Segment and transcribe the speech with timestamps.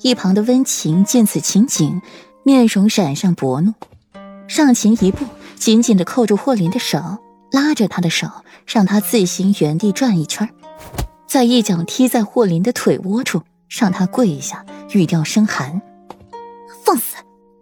[0.00, 2.00] 一旁的温情见此情景，
[2.44, 3.72] 面容染上薄怒，
[4.46, 5.24] 上前一步，
[5.56, 7.18] 紧紧的扣住霍林的手，
[7.50, 8.28] 拉着他的手，
[8.66, 10.48] 让他自行原地转一圈，
[11.26, 15.82] 再一脚踢在霍林的腿窝处，让他跪下，语调声寒
[16.84, 17.16] ：“放肆！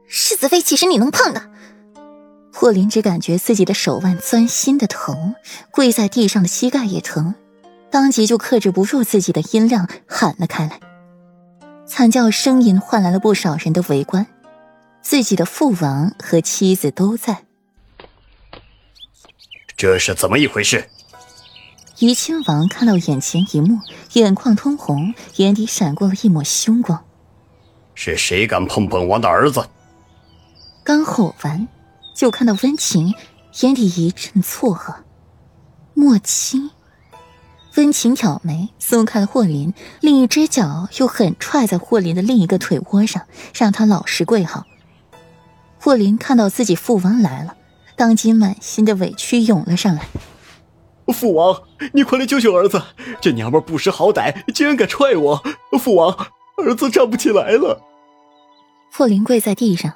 [0.07, 1.43] 世子妃岂是你能碰的？”
[2.53, 5.35] 霍林只感觉自己的手腕钻心的疼，
[5.71, 7.35] 跪在地上的膝盖也疼，
[7.91, 10.81] 当即就克制不住自己的音量喊了开来。
[11.97, 14.27] 惨叫声音换来了不少人的围观，
[15.01, 17.45] 自己的父王和妻子都在。
[19.79, 20.91] 这是怎么一回事？
[21.97, 23.81] 怡亲王看到眼前一幕，
[24.13, 27.03] 眼眶通红，眼底闪过了一抹凶光。
[27.95, 29.67] 是谁敢碰本王的儿子？
[30.85, 31.67] 刚吼完。
[32.15, 33.15] 就看到温情
[33.63, 34.97] 眼底一阵错愕，
[35.95, 36.71] 莫青。
[37.77, 43.23] 温情挑眉，松开了霍林，另一只脚又狠踹在霍林的另一个腿窝上，
[43.55, 44.65] 让他老实跪好。
[45.79, 47.55] 霍林看到自己父王来了，
[47.95, 50.09] 当即满心的委屈涌了上来。
[51.13, 52.83] 父王，你快来救救儿子！
[53.21, 55.43] 这娘们不识好歹，竟然敢踹我！
[55.79, 56.11] 父王，
[56.57, 57.83] 儿子站不起来了。
[58.91, 59.93] 霍林跪在地上。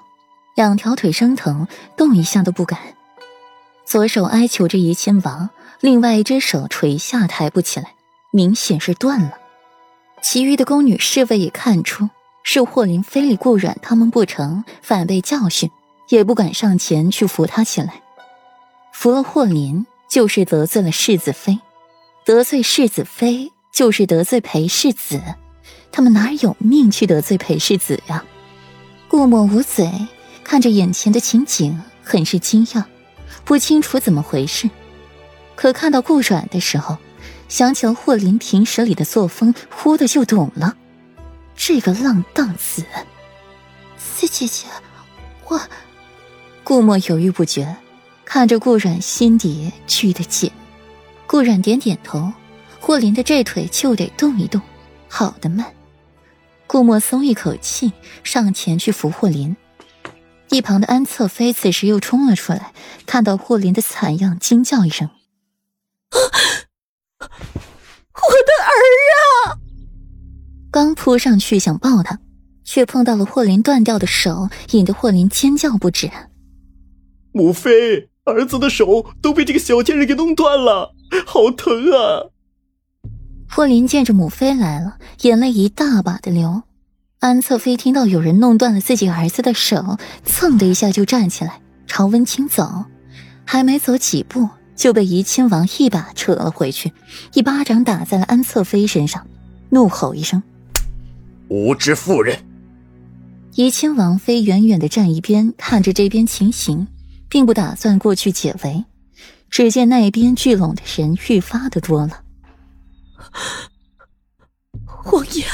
[0.56, 2.78] 两条腿生疼，动一下都不敢。
[3.90, 7.94] 左手哀求着怡亲王，另外一只手垂下，抬不起来，
[8.30, 9.32] 明显是断了。
[10.22, 12.08] 其余的宫女侍卫也看出
[12.44, 15.72] 是霍林非礼顾阮他们不成，反被教训，
[16.08, 18.00] 也不敢上前去扶他起来。
[18.92, 21.58] 扶了霍林，就是得罪了世子妃；
[22.24, 25.20] 得罪世子妃，就是得罪裴世子。
[25.90, 28.24] 他们哪有命去得罪裴世子呀？
[29.08, 29.90] 顾墨捂嘴。
[30.44, 32.84] 看着眼前的情景，很是惊讶，
[33.44, 34.68] 不清楚怎么回事。
[35.56, 36.96] 可看到顾阮的时候，
[37.48, 40.76] 想起了霍林平时里的作风，忽的就懂了。
[41.54, 42.84] 这个浪荡子，
[43.98, 44.66] 四姐姐，
[45.46, 45.60] 我……
[46.64, 47.76] 顾墨犹豫不决，
[48.24, 50.50] 看着顾阮，心底拘得紧。
[51.26, 52.32] 顾阮点点头，
[52.78, 54.60] 霍林的这腿就得动一动，
[55.08, 55.66] 好的慢。
[56.66, 57.92] 顾墨松一口气，
[58.22, 59.56] 上前去扶霍林。
[60.50, 62.72] 一旁的安侧妃此时又冲了出来，
[63.06, 65.08] 看到霍林的惨样，惊叫一声
[66.12, 66.20] ：“我
[68.10, 68.72] 的儿
[69.14, 69.58] 啊！”
[70.72, 72.18] 刚扑上去想抱他，
[72.64, 76.10] 却碰到了霍林断掉的手，引得霍林尖叫不止。
[77.32, 80.94] 母妃，儿子的手都被这个小贱人给弄断了，
[81.26, 82.26] 好疼啊！
[83.48, 86.64] 霍林见着母妃来了，眼泪一大把的流。
[87.20, 92.86] 安侧妃听到有人弄断了自己儿子的手，蹭的一下就站起来朝温清走，
[93.44, 96.94] 还没走几步就被怡亲王一把扯了回去，
[97.34, 99.26] 一巴掌打在了安侧妃身上，
[99.68, 100.42] 怒吼一声
[101.48, 102.38] ：“无知妇人！”
[103.54, 106.88] 怡亲王妃远远的站一边看着这边情形，
[107.28, 108.86] 并不打算过去解围。
[109.50, 112.22] 只见那边聚拢的人愈发的多了，
[115.12, 115.44] 王爷。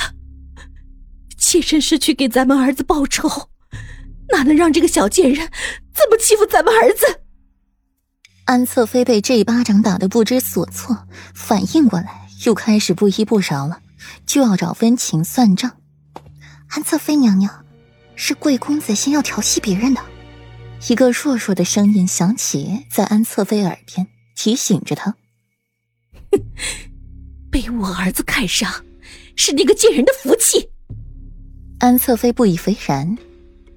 [1.57, 3.49] 妾身是去给咱们儿子报仇，
[4.31, 5.51] 哪能让这个小贱人
[5.95, 7.21] 这么欺负咱们儿子？
[8.45, 13.81] 安侧妃被这一巴掌打得不知所措，反应过来，又开始不依不饶了，
[14.27, 15.79] 就要找温情算账。
[16.69, 17.65] 安侧妃娘娘，
[18.17, 20.05] 是贵公子先要调戏别人的。
[20.91, 24.07] 一个弱弱的声音响起在安侧妃耳边，
[24.37, 25.17] 提醒着她
[27.51, 28.85] ：“被我儿子看上，
[29.37, 30.69] 是那个贱人的福气。”
[31.79, 33.19] 安侧妃不以为然，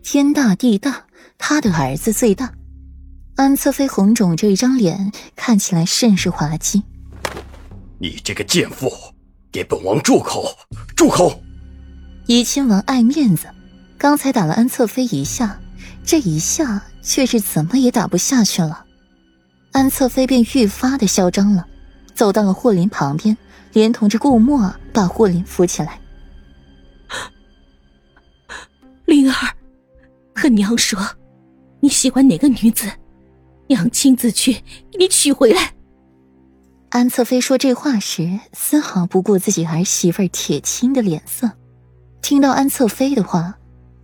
[0.02, 1.04] 天大地大，
[1.38, 2.54] 他的儿子最大。
[3.36, 6.82] 安侧妃红肿着一张脸看起来甚是滑稽。
[8.00, 8.90] 你这个贱妇，
[9.52, 10.46] 给本王住口！
[10.96, 11.42] 住口！
[12.28, 13.48] 怡亲王爱面子，
[13.98, 15.60] 刚才打了安侧妃一下，
[16.06, 18.86] 这一下却是怎么也打不下去了。
[19.74, 21.68] 安侧妃便愈发的嚣张了，
[22.16, 23.38] 走到了霍林旁边，
[23.74, 26.00] 连同着顾墨把霍林扶起来。
[29.19, 29.54] 灵儿，
[30.33, 30.98] 和娘说，
[31.81, 32.89] 你喜欢哪个女子，
[33.68, 35.74] 娘亲自去给你娶回来。
[36.92, 41.51] 安侧妃说这话时，丝毫不顾自己儿媳妇铁青的脸色。
[42.21, 43.56] 听到安侧妃的话，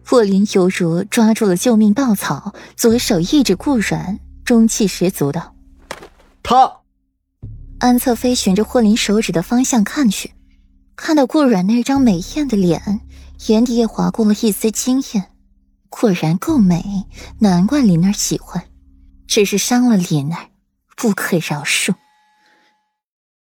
[0.05, 5.55] 霍林犹如抓住了救命稻草，左手一指顾软，中气十足道
[6.43, 6.81] ：“他。”
[7.79, 10.33] 安侧妃循着霍林手指的方向看去，
[10.97, 12.99] 看到顾软那张美艳的脸。
[13.47, 15.31] 眼底也划过了一丝惊艳，
[15.89, 17.05] 果然够美，
[17.39, 18.63] 难怪林儿喜欢，
[19.27, 20.49] 只是伤了林儿，
[20.95, 21.93] 不可饶恕。